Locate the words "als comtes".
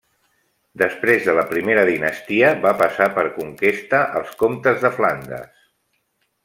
4.21-4.85